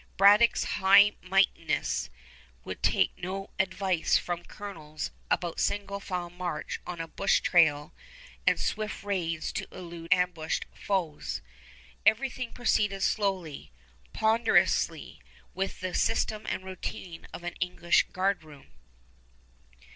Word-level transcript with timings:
Braddock's 0.17 0.63
high 0.63 1.11
mightiness 1.21 2.09
would 2.65 2.81
take 2.81 3.15
no 3.19 3.51
advice 3.59 4.17
from 4.17 4.43
colonials 4.43 5.11
about 5.29 5.59
single 5.59 5.99
file 5.99 6.31
march 6.31 6.81
on 6.87 6.99
a 6.99 7.07
bush 7.07 7.41
trail 7.41 7.93
and 8.47 8.59
swift 8.59 9.03
raids 9.03 9.51
to 9.53 9.67
elude 9.71 10.11
ambushed 10.11 10.65
foes. 10.73 11.43
Everything 12.03 12.51
proceeded 12.51 13.03
slowly, 13.03 13.71
ponderously, 14.11 15.21
with 15.53 15.81
the 15.81 15.93
system 15.93 16.47
and 16.49 16.65
routine 16.65 17.27
of 17.31 17.43
an 17.43 17.53
English 17.59 18.07
guardroom. 18.11 18.71